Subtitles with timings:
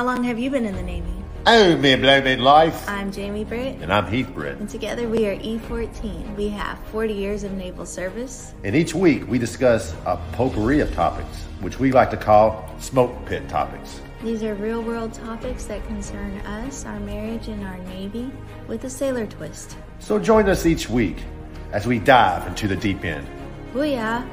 [0.00, 1.12] How long have you been in the Navy?
[1.44, 2.88] Oh, me blow mid life.
[2.88, 4.56] I'm Jamie Britt, And I'm Heath Britt.
[4.56, 6.36] and together we are E14.
[6.36, 8.54] We have 40 years of naval service.
[8.64, 13.14] And each week we discuss a potpourri of topics, which we like to call smoke
[13.26, 14.00] pit topics.
[14.24, 18.32] These are real world topics that concern us, our marriage, and our Navy
[18.68, 19.76] with a sailor twist.
[19.98, 21.18] So join us each week
[21.72, 23.26] as we dive into the deep end.
[23.74, 24.26] Booyah!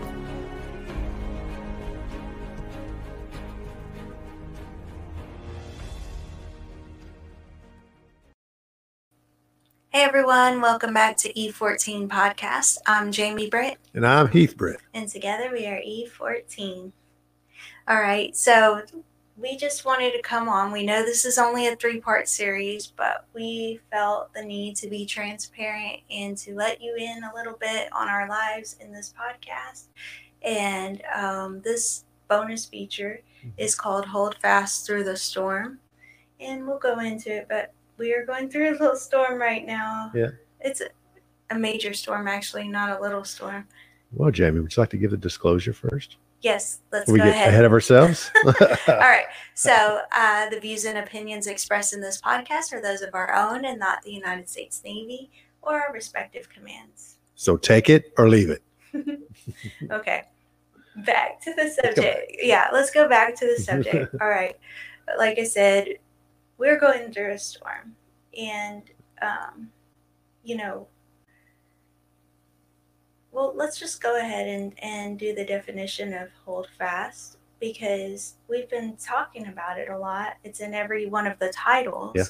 [9.97, 12.77] Hey everyone, welcome back to E14 Podcast.
[12.85, 14.79] I'm Jamie Britt, And I'm Heath Britt.
[14.93, 16.91] and together we are E14.
[17.87, 18.83] All right, so
[19.37, 20.71] we just wanted to come on.
[20.71, 24.87] We know this is only a three part series, but we felt the need to
[24.87, 29.15] be transparent and to let you in a little bit on our lives in this
[29.19, 29.85] podcast.
[30.43, 33.21] And um, this bonus feature
[33.57, 35.79] is called Hold Fast Through the Storm.
[36.39, 40.11] And we'll go into it, but we are going through a little storm right now.
[40.13, 40.29] Yeah.
[40.59, 40.81] It's
[41.49, 43.67] a, major storm, actually, not a little storm.
[44.11, 46.17] Well, Jamie, would you like to give the disclosure first?
[46.41, 47.49] Yes, let's we go get ahead.
[47.49, 48.29] ahead of ourselves.
[48.45, 48.53] All
[48.87, 49.25] right.
[49.55, 53.65] So, uh, the views and opinions expressed in this podcast are those of our own
[53.65, 55.31] and not the United States Navy
[55.61, 57.17] or our respective commands.
[57.35, 58.63] so take it or leave it.
[59.91, 60.23] Okay.
[60.97, 62.35] Back to the subject.
[62.41, 64.13] Yeah, let's go back to the subject.
[64.19, 64.57] All right.
[65.17, 65.87] Like I said,
[66.57, 67.95] we're going through a storm.
[68.37, 68.83] And,
[69.21, 69.69] um,
[70.43, 70.87] you know,
[73.31, 78.69] well, let's just go ahead and, and do the definition of hold fast because we've
[78.69, 80.37] been talking about it a lot.
[80.43, 82.11] It's in every one of the titles.
[82.15, 82.23] Yeah.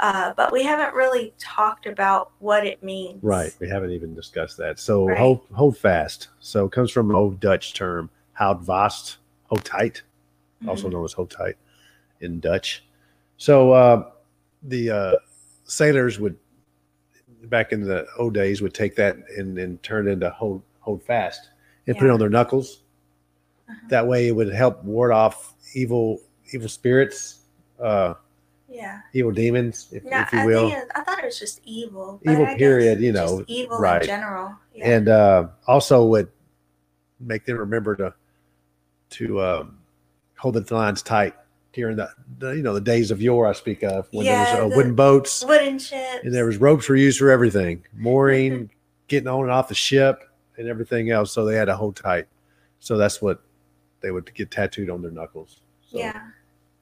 [0.00, 3.22] Uh, but we haven't really talked about what it means.
[3.22, 3.54] Right.
[3.60, 4.78] We haven't even discussed that.
[4.78, 5.18] So Right.
[5.18, 6.28] hold hold fast.
[6.40, 10.02] So it comes from an old Dutch term, houd vast, hold tight,
[10.66, 10.92] also Mhm.
[10.92, 11.56] known as hold tight
[12.20, 12.84] in Dutch.
[13.40, 14.10] So uh,
[14.64, 15.12] the uh,
[15.64, 16.36] sailors would
[17.44, 21.02] back in the old days would take that and, and turn it into hold hold
[21.02, 21.48] fast
[21.86, 22.82] and put it on their knuckles.
[23.66, 23.78] Uh-huh.
[23.88, 26.20] That way it would help ward off evil
[26.52, 27.38] evil spirits,
[27.82, 28.12] uh,
[28.68, 29.00] Yeah.
[29.14, 30.68] evil demons, if, No, if you I will.
[30.68, 32.20] think it, I thought it was just evil.
[32.28, 34.02] Evil, I period, you just know, evil right.
[34.02, 34.54] in general.
[34.74, 34.90] Yeah.
[34.90, 36.28] and uh, also would
[37.20, 38.12] make them remember to
[39.16, 39.78] to um,
[40.36, 41.34] hold the lines tight
[41.72, 44.40] during the, the you know the days of yore I speak of when Yeah, there
[44.40, 46.24] was the- uh, wooden boats wooden ships.
[46.24, 48.70] and there was ropes were used for everything mooring
[49.08, 52.26] getting on and off the ship and everything else so they had to hold tight
[52.80, 53.40] so that's what
[54.00, 56.22] they would get tattooed on their knuckles so, Yeah.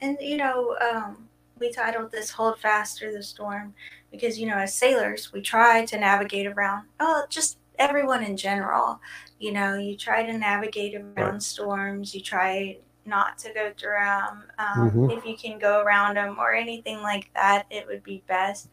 [0.00, 1.28] And, you know, um,
[1.58, 3.74] we titled this Hold Fast Through the Storm
[4.12, 9.00] because, you know, as sailors, we try to navigate around, oh, just everyone in general.
[9.40, 11.42] You know, you try to navigate around Right.
[11.42, 12.76] storms, you try
[13.08, 14.44] not to go through them.
[14.58, 15.16] Um, Mhm.
[15.18, 18.68] If you can go around them or anything like that, it would be best.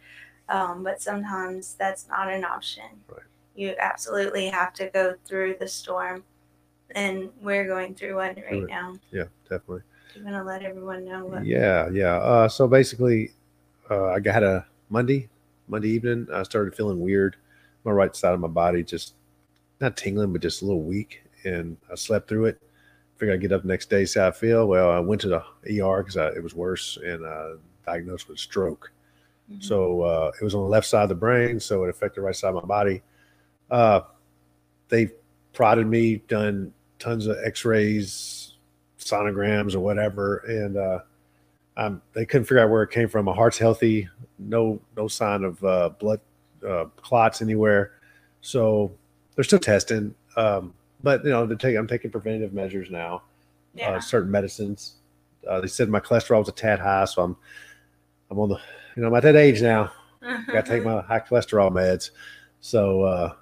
[0.50, 3.04] Um, but sometimes that's not an option.
[3.08, 3.24] Right.
[3.56, 6.24] You absolutely have to go through the storm.
[6.92, 8.68] And we're going through one right Right.
[8.70, 8.94] now.
[9.12, 9.82] yeah definitely
[10.16, 11.46] I'm gonna let everyone know what.
[11.46, 12.18] Yeah, yeah.
[12.18, 13.34] Uh, so basically,
[13.90, 15.28] uh, I got a Monday,
[15.68, 16.28] Monday evening.
[16.32, 17.36] I started feeling weird.
[17.84, 19.16] My right side of my body just
[19.82, 22.62] not tingling, but just a little weak, and I slept through it.
[23.18, 24.68] Figured I'd get up the next day, see how I feel.
[24.68, 27.52] Well, I went to the ER because it was worse, and uh,
[27.86, 28.92] diagnosed with stroke.
[29.52, 29.64] Mhm.
[29.64, 32.26] So uh, it was on the left side of the brain, so it affected the
[32.26, 33.02] right side of my body.
[33.72, 34.02] Uh,
[34.90, 35.12] they
[35.54, 38.54] prodded me, done tons of X-rays,
[39.00, 41.00] sonograms, or whatever, and uh,
[41.78, 43.26] um, they couldn't figure out where it came from.
[43.26, 44.10] My heart's healthy,
[44.40, 46.20] no no sign of uh, blood
[46.68, 47.94] uh, clots anywhere.
[48.42, 48.92] So
[49.36, 50.74] they're still testing, um,
[51.04, 53.24] but you know, they take, I'm taking preventative measures now,
[53.74, 53.92] yeah.
[53.92, 54.96] uh, certain medicines.
[55.48, 57.38] Uh, they said my cholesterol was a tad high, so I'm
[58.32, 58.60] I'm on the
[58.96, 59.92] you know I'm at that age now.
[60.22, 62.10] Got to take my high cholesterol meds.
[62.62, 63.34] So uh,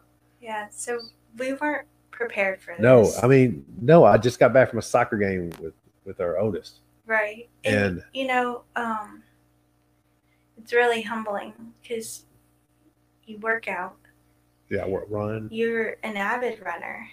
[0.41, 0.67] yeah.
[0.69, 0.99] So
[1.37, 2.81] we weren't prepared for this.
[2.81, 5.73] no, I mean no, I just got back from a soccer game with
[6.03, 6.79] with our oldest.
[7.05, 7.47] right.
[7.63, 9.23] And, and- you know, um,
[10.57, 12.25] it's really humbling because
[13.25, 13.95] you work out.
[14.69, 15.47] Yeah, what run?
[15.51, 17.07] You're an avid runner,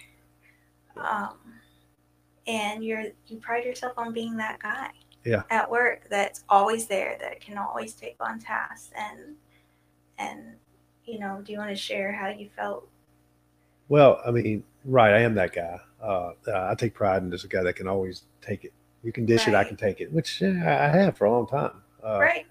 [0.97, 1.37] um,
[2.47, 4.91] and you're you pride yourself on being that guy.
[5.23, 5.43] Yeah.
[5.51, 9.35] At work, that's always there, that can always take on tasks, and
[10.17, 10.55] and
[11.05, 12.87] you know, do you want to share how you felt?
[13.89, 15.79] Well, I mean, right, I am that guy.
[16.01, 18.73] Uh, I take pride in this guy that can always take it.
[19.03, 21.47] You can dish it, I can take it, which yeah, I have for a long
[21.47, 21.81] time.
[22.03, 22.45] Uh, right.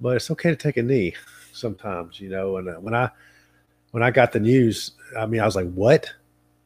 [0.00, 1.14] But it's okay to take a knee
[1.52, 2.56] sometimes, you know.
[2.56, 3.10] And uh, when I
[3.90, 6.12] when I got the news, I mean, I was like, "What?"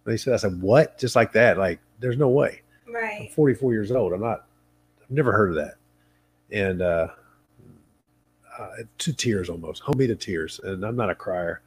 [0.08, 1.58] They said, "I said what?" Just like that.
[1.58, 2.62] Like, there's no way.
[2.87, 3.32] I'm Right.
[3.34, 4.12] 44 years old.
[4.14, 4.46] I'm not.
[5.02, 5.75] I've never heard of that.
[6.50, 7.08] and uh,
[8.58, 10.60] uh, to tears almost, hold me to tears.
[10.64, 11.60] And I'm not a crier,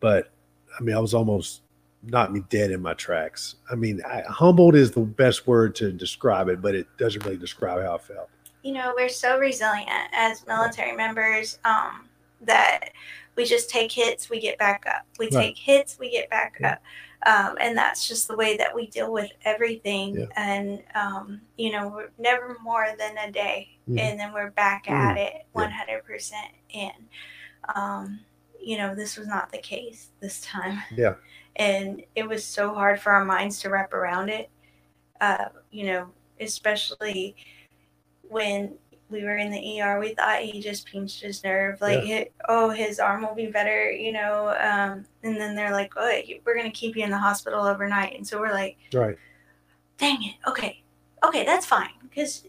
[0.00, 0.30] but
[0.78, 1.60] I mean, I was almost
[2.02, 3.56] knocked me dead in my tracks.
[3.70, 7.36] I mean, I, humbled is the best word to describe it, but it doesn't really
[7.36, 8.30] describe how I felt.
[8.62, 12.08] You know, we're so resilient as military members um,
[12.40, 12.88] that
[13.36, 15.02] we just take hits, we get back up.
[15.18, 15.54] We Right.
[15.54, 16.72] take hits, we get back Yeah.
[16.72, 16.82] up.
[17.24, 20.16] Um, and that's just the way that we deal with everything.
[20.16, 20.26] Yeah.
[20.36, 23.78] And, um, you know, we're never more than a day.
[23.88, 24.00] Mhm.
[24.00, 27.08] And then we're back at it 100% And
[27.74, 28.20] Um,
[28.60, 30.82] you know, this was not the case this time.
[30.96, 31.14] Yeah.
[31.56, 34.48] And it was so hard for our minds to wrap around it.
[35.20, 36.10] Uh, you know,
[36.40, 37.36] especially
[38.22, 38.78] when
[39.12, 41.80] we were in the ER, we thought he just pinched his nerve.
[41.80, 44.48] Like, hi- oh, his arm will be better, you know.
[44.58, 48.16] Um, and then they're like, oh, we're going to keep you in the hospital overnight.
[48.16, 49.16] And so we're like, Right.
[49.98, 50.34] dang it.
[50.48, 50.82] Okay.
[51.24, 51.90] Okay, that's fine.
[52.02, 52.46] Because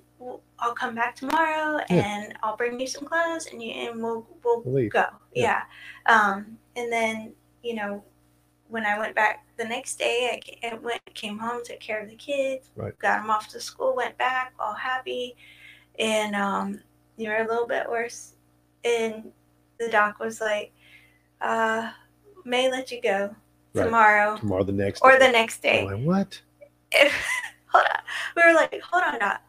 [0.60, 2.06] I'll come back tomorrow Yeah.
[2.06, 4.92] and I'll bring you some clothes and, you, and we'll, we'll We'll leave.
[4.92, 5.06] go.
[5.36, 5.62] Yeah.
[6.08, 6.14] Yeah.
[6.16, 8.04] Um, and then, you know,
[8.70, 12.10] when I went back the next day, I I went, came home, took care of
[12.10, 12.98] the kids, Right.
[12.98, 15.36] got them off to school, went back, all happy,
[16.00, 16.80] and um,
[17.18, 18.34] you were a little bit worse.
[18.86, 19.32] And
[19.80, 20.72] the doc was like,
[21.42, 21.92] uh,
[22.46, 23.36] "May let you go
[23.74, 23.86] Right.
[23.86, 25.26] tomorrow Tomorrow, the next or day.
[25.28, 26.42] the next day." I'm like, what?
[27.68, 28.02] hold on,
[28.36, 29.42] we were like, "Hold on, doc,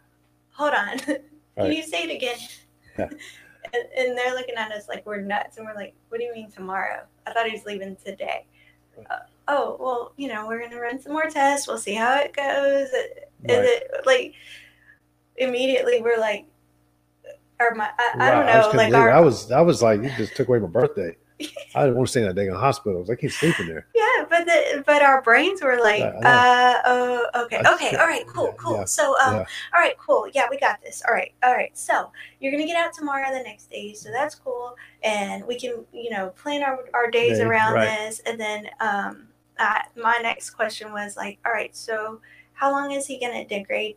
[0.53, 1.21] hold on." Can
[1.57, 1.77] Right.
[1.77, 2.37] you say it again?
[2.99, 3.09] Yeah.
[3.75, 6.33] and, and they're looking at us like we're nuts, and we're like, "What do you
[6.35, 7.03] mean tomorrow?
[7.27, 8.47] I thought he was leaving today."
[8.97, 9.07] Right.
[9.11, 9.19] Uh,
[9.49, 11.67] oh well, you know, we're gonna run some more tests.
[11.69, 12.89] We'll see how it goes.
[12.93, 13.65] Right.
[13.65, 14.35] it, like
[15.37, 16.47] immediately, we're like,
[17.61, 20.11] or my, I, I don't know, kinda like our I was, I was like, you
[20.17, 21.17] just took away my birthday.
[21.75, 22.99] I didn't want to stay in that dang hospital.
[22.99, 23.87] I was I can't sleep in there.
[23.95, 28.07] yeah, but the but our brains were like, I- I uh, oh, okay, okay, all
[28.07, 28.77] right, cool, yeah, cool.
[28.79, 29.45] yeah, So, um, yeah.
[29.75, 30.29] all right, cool.
[30.33, 31.03] Yeah, we got this.
[31.09, 31.77] All right, all right.
[31.77, 35.85] So you're gonna get out tomorrow, the next day, so that's cool, and we can,
[35.93, 37.99] you know, plan our our days Day, around right.
[37.99, 38.21] this.
[38.21, 39.27] And then, um,
[39.59, 42.21] uh, my next question was like, all right, so
[42.53, 43.97] how long is he gonna degrade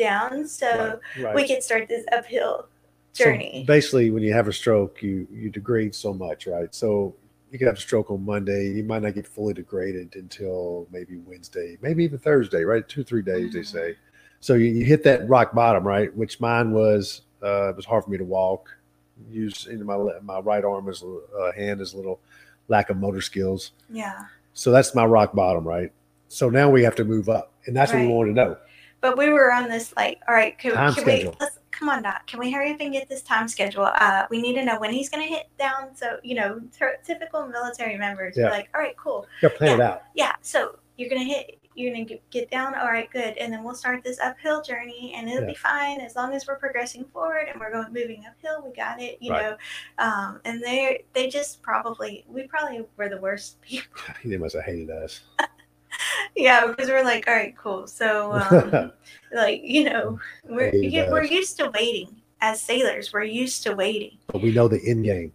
[0.00, 1.34] down so Right, right.
[1.36, 2.66] we can start this uphill
[3.12, 3.64] So journey?
[3.66, 6.74] basically, when you have a stroke, you you degrade so much, right?
[6.74, 7.14] So
[7.50, 8.70] you can have a stroke on Monday.
[8.70, 12.88] You might not get fully degraded until maybe Wednesday, maybe even Thursday, right?
[12.88, 13.66] Two three days, they Mhm.
[13.66, 13.96] say.
[14.40, 16.10] So you, you hit that rock bottom, right?
[16.16, 17.22] Which mine was.
[17.42, 18.70] Uh, it was hard for me to walk.
[19.30, 22.20] Use in my my right arm is uh, hand is a little
[22.68, 23.72] lack of motor skills.
[23.90, 24.18] yeah,
[24.54, 25.90] So that's my rock bottom, right?
[26.28, 28.14] So now we have to move up, and that's what we Right.
[28.14, 28.56] want to know.
[29.00, 31.30] But we were on this like, all right, can, can we?
[31.40, 32.26] Let's come on, Doc.
[32.26, 33.84] Can we hurry up and get this time schedule?
[33.94, 35.94] Uh, we need to know when he's gonna hit down.
[35.94, 38.36] So you know, t- typical military members.
[38.36, 38.50] Yeah.
[38.50, 39.26] Like, all right, cool.
[39.42, 40.02] You got to plan it out.
[40.14, 43.62] yeah so you're gonna hit you're gonna get, get down all right good and then
[43.64, 45.46] we'll start this uphill journey and it'll Yeah.
[45.46, 49.00] be fine as long as we're progressing forward and we're going moving uphill we got
[49.00, 49.42] it you Right.
[49.42, 49.56] know
[49.98, 54.64] um, and they they just probably we probably were the worst people They must have
[54.64, 55.20] hated us.
[56.36, 58.92] yeah because we're like all right cool so um,
[59.34, 60.18] like you know
[60.48, 60.70] we're
[61.10, 65.04] we're used to waiting as sailors we're used to waiting but we know the end
[65.04, 65.32] game.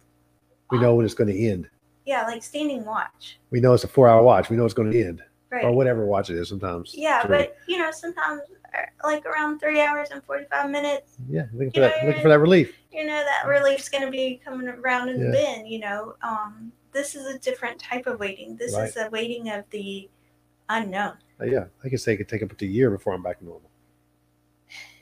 [0.70, 1.68] We know when it's going to end.
[2.04, 4.50] yeah like standing watch We know it's a four hour watch.
[4.50, 6.92] We know it's going to end right or whatever watch it is sometimes.
[6.96, 7.36] yeah Three.
[7.38, 8.42] but you know sometimes
[8.74, 12.28] uh, like around three hours and 45 minutes yeah, looking for you that, looking for
[12.28, 12.74] that relief.
[12.92, 15.26] you know that relief's going to be coming around in Yeah.
[15.26, 18.88] the bin you know um this is a different type of waiting this Right.
[18.88, 20.08] is a waiting of the
[20.68, 23.22] unknown Uh, yeah, I can say it could take up to a year before I'm
[23.22, 23.70] back to normal.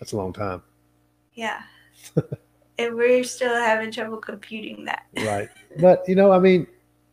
[0.01, 0.63] That's a long time,
[1.35, 1.63] yeah
[2.79, 5.49] and we're still having trouble computing that right?
[5.81, 6.67] but you know, I mean,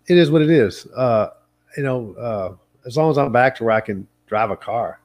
[0.07, 0.85] it is what it is.
[0.87, 1.29] Uh,
[1.77, 2.55] you know, uh,
[2.85, 4.99] as long as I'm back to where I can drive a car,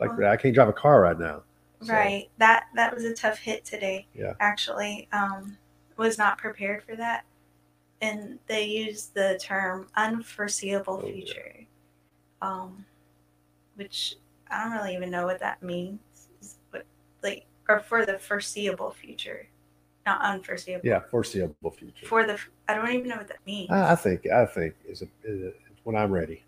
[0.00, 1.42] like Well- I can't drive a car right now.
[1.82, 4.34] So, right that that was a tough hit today Yeah.
[4.38, 5.58] actually um
[5.96, 7.24] was not prepared for that
[8.00, 11.32] and they used the term unforeseeable Oh, yeah.
[12.42, 12.84] Um
[13.76, 14.16] which
[14.50, 15.98] i don't really even know what that means
[16.70, 16.84] but
[17.22, 19.46] like or for the foreseeable future
[20.04, 22.04] not unforeseeable Yeah, foreseeable future.
[22.06, 22.36] for the
[22.68, 25.52] i don't even know what that means I, think I think is a, is a,
[25.84, 26.42] when I'm ready.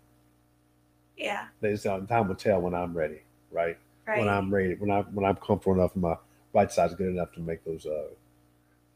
[1.17, 3.21] yeah There's uh, time will tell when I'm ready,
[3.51, 3.77] right?
[4.07, 6.15] right When I'm ready, when I when I'm comfortable enough, my
[6.53, 8.07] right side's good enough to make those, uh,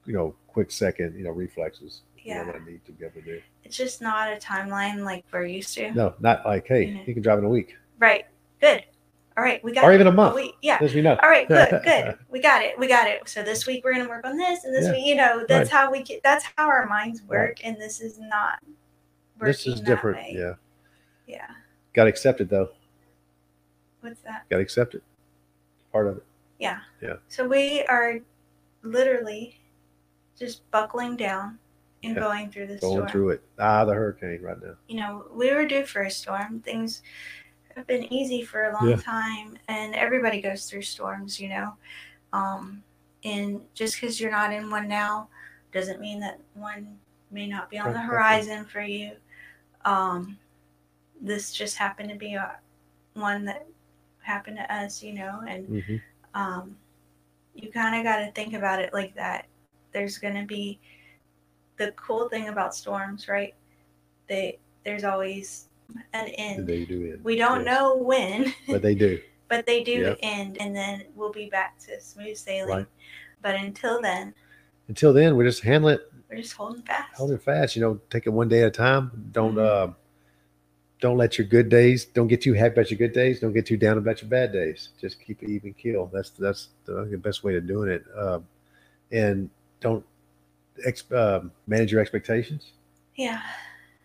[0.06, 2.02] you know, quick second, you know, reflexes.
[2.30, 2.44] Yeah.
[2.46, 5.74] that I need to be able to it's just not a timeline like we're used
[5.76, 7.08] to No, not like, hey, Mhm.
[7.08, 8.26] you can drive in a week right
[8.62, 8.84] good
[9.38, 9.96] all right we got or it.
[9.96, 10.36] even a month.
[10.36, 11.18] we, yeah As we know.
[11.24, 12.18] All right, good, good.
[12.30, 12.78] We got it.
[12.78, 13.28] We got it.
[13.30, 14.92] So this week we're gonna work on this, and this Yeah.
[14.92, 15.80] week, you know, that's Right.
[15.80, 16.22] how we get.
[16.24, 17.62] That's how our minds work, Right.
[17.64, 18.60] and this is not.
[19.40, 20.18] This is different.
[20.18, 20.34] way.
[20.38, 20.54] Yeah.
[21.26, 21.48] Yeah.
[21.94, 22.72] Got accepted though.
[24.02, 24.44] What's that?
[24.50, 25.02] Got accepted.
[25.94, 26.24] Part of it.
[26.60, 26.80] Yeah.
[27.02, 27.18] Yeah.
[27.30, 28.20] So we are
[28.82, 29.58] literally
[30.38, 31.60] just buckling down
[32.04, 32.22] and Yeah.
[32.22, 33.08] going through the Going storm.
[33.08, 33.44] through it.
[33.58, 34.76] Ah, the hurricane right now.
[34.88, 36.62] You know, we were due for a storm.
[36.62, 37.02] Things
[37.76, 38.96] have been easy for a long Yeah.
[38.98, 41.74] time, and everybody goes through storms, you know.
[42.34, 42.84] Um,
[43.24, 45.30] and just because you're not in one now
[45.74, 47.00] doesn't mean that one
[47.32, 49.12] may not be on Right, the horizon for you.
[49.86, 50.40] Um,
[51.22, 52.58] this just happened to be a,
[53.14, 53.68] one that
[54.22, 55.98] happened to us, you know, and hmm
[56.34, 56.78] um,
[57.56, 59.48] you kind of got to think about it like that.
[59.92, 60.80] There's going to be
[61.80, 63.56] the cool thing about storms, right?
[64.28, 65.70] They there's always
[66.14, 66.68] an end.
[66.68, 67.24] They do it.
[67.24, 67.66] we don't yes.
[67.66, 69.20] know when, but they do.
[69.48, 70.18] but they do Yep.
[70.22, 72.70] end, and then we'll be back to smooth sailing.
[72.78, 72.86] Right.
[73.42, 74.36] But until then,
[74.88, 77.16] Until then, we just handle it, we're just holding fast.
[77.16, 77.76] Holding fast.
[77.76, 79.30] You know, take it one day at a time.
[79.32, 79.66] Don't Mhm.
[79.66, 79.94] uh,
[81.02, 82.06] don't let your good days.
[82.06, 83.40] Don't get too happy about your good days.
[83.40, 84.90] Don't get too down about your bad days.
[85.00, 86.08] Just keep it even keel.
[86.14, 88.04] That's that's the, best way of doing it.
[88.18, 88.46] Um,
[89.12, 90.04] and don't
[90.86, 92.72] ex- um manage your expectations.
[93.16, 93.42] Yeah.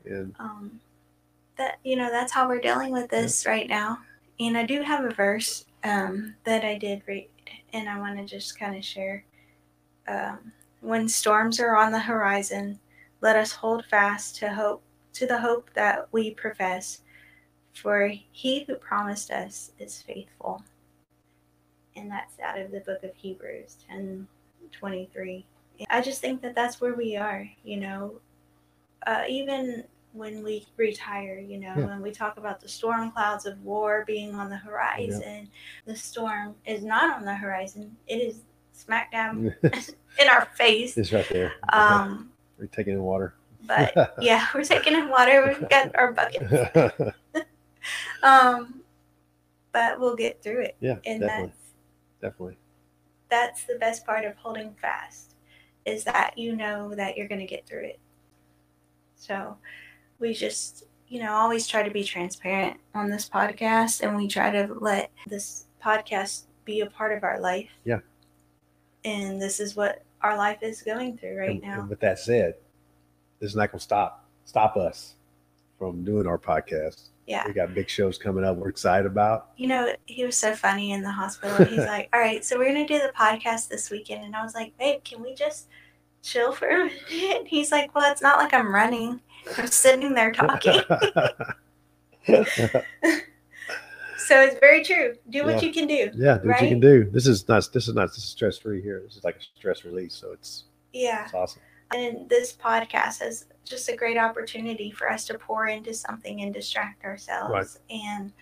[0.05, 0.81] And um,
[1.57, 3.99] that you know that's how we're dealing with this right now.
[4.41, 7.29] And i do have a verse um, that i did read
[7.73, 9.25] and i want to just kind of share.
[10.07, 12.79] Um, when storms are on the horizon
[13.25, 14.83] let us hold fast to hope
[15.15, 17.01] to the hope that we profess
[17.73, 20.63] for he who promised us is faithful.
[21.97, 24.29] And that's out of the book of hebrews 10
[24.73, 25.47] 23
[25.91, 28.15] i just think that that's where we are you know
[29.07, 31.87] uh, even when we retire, you know, Yeah.
[31.87, 35.51] when we talk about the storm clouds of war being on the horizon,
[35.85, 37.95] the storm is not on the horizon.
[38.07, 38.37] It is
[38.73, 40.97] smack dab in our face.
[40.97, 41.53] it's right there.
[41.73, 43.35] Um, We're taking in water.
[43.67, 45.45] but yeah, we're taking in water.
[45.49, 47.15] We've got our bucket.
[48.23, 48.81] Um,
[49.73, 50.77] but we'll get through it.
[50.81, 51.53] yeah, And definitely,
[52.21, 52.57] that's definitely.
[53.29, 55.34] that's the best part of holding fast
[55.85, 57.99] is that you know that you're going to get through it.
[59.17, 59.57] So
[60.19, 64.51] we just, you know, always try to be transparent on this podcast and we try
[64.51, 67.69] to let this podcast be a part of our life.
[67.85, 68.01] Yeah.
[69.05, 71.81] And this is what our life is going through right and, now.
[71.81, 72.55] and with that said,
[73.41, 75.15] this is not going to stop stop us
[75.79, 77.09] from doing our podcast.
[77.27, 77.47] Yeah.
[77.47, 78.57] We got big shows coming up.
[78.57, 79.51] We're excited about.
[79.57, 81.65] You know, he was so funny in the hospital.
[81.65, 84.55] He's like, "All right, so we're gonna do the podcast this weekend," and I was
[84.55, 85.69] like, "Babe, can we just
[86.23, 89.21] chill for a minute?" And he's like, "Well, it's not like I'm running.
[89.57, 90.81] I'm sitting there talking."
[92.27, 92.43] so
[94.41, 95.15] it's very true.
[95.31, 95.69] Do what Yeah.
[95.69, 96.11] you can do.
[96.15, 97.05] yeah, do what you can do.
[97.11, 97.69] This is not.
[97.73, 99.03] This is not stress free here.
[99.05, 100.15] This is like a stress release.
[100.15, 101.63] So it's Yeah, it's awesome.
[101.93, 106.53] And this podcast is just a great opportunity for us to pour into something and
[106.55, 107.53] distract ourselves,
[107.91, 107.99] Right.
[108.05, 108.33] and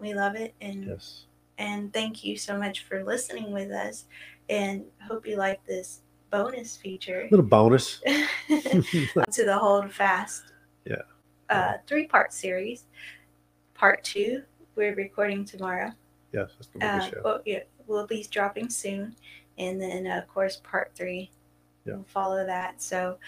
[0.00, 0.54] we love it.
[0.60, 1.24] And Yes.
[1.58, 4.06] and thank you so much for listening with us,
[4.48, 7.26] and hope you like this bonus feature.
[7.30, 8.00] Little bonus.
[8.48, 10.52] to the Hold Fast.
[10.84, 11.02] Yeah.
[11.50, 12.84] Uh, three part series.
[13.74, 14.42] Part two,
[14.74, 15.92] we're recording tomorrow.
[16.32, 17.20] yes, that's gonna be Uh, show.
[17.24, 19.16] well, yeah, we'll be dropping soon.
[19.56, 21.30] And then, uh, of course, part three
[21.88, 21.96] Yeah.
[22.06, 22.80] follow that.
[22.82, 23.18] So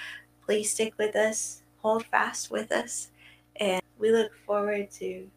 [0.44, 3.10] please stick with us, hold fast with us.
[3.56, 5.28] And we look forward to,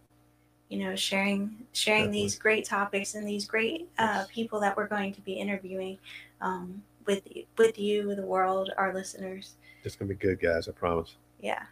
[0.70, 2.22] you know, sharing sharing Definitely.
[2.22, 5.98] these great topics and these great uh, people that we're going to be interviewing
[6.42, 9.56] um, with you, with you, the world, our listeners.
[9.84, 10.68] It's gonna be good, guys.
[10.68, 11.16] I promise.
[11.42, 11.64] Yeah.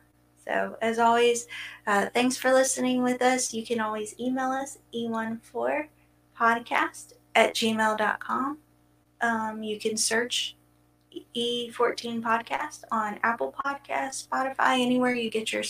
[0.45, 1.47] So, as always,
[1.85, 3.53] uh, thanks for listening with us.
[3.53, 8.57] You can always email us, e14podcast at gmail.com.
[9.21, 10.55] Um, you can search
[11.35, 15.63] E14 Podcast on Apple Podcasts, Spotify, anywhere you get your,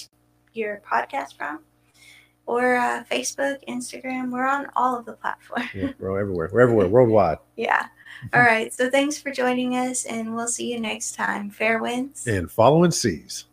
[0.54, 1.60] your podcast from,
[2.46, 4.32] or uh, Facebook, Instagram.
[4.32, 5.70] We're on all of the platforms.
[5.74, 6.50] Yeah, we're everywhere.
[6.52, 7.38] We're everywhere, worldwide.
[7.56, 7.88] yeah.
[8.34, 8.74] All right.
[8.74, 11.50] So, thanks for joining us, and we'll see you next time.
[11.50, 12.28] Fair winds.
[12.28, 13.46] And following seas.